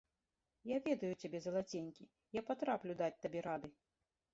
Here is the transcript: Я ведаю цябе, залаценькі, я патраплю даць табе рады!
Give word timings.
Я 0.69 0.77
ведаю 0.87 1.11
цябе, 1.21 1.43
залаценькі, 1.47 2.11
я 2.41 2.47
патраплю 2.51 3.01
даць 3.05 3.15
табе 3.29 3.39
рады! 3.51 3.77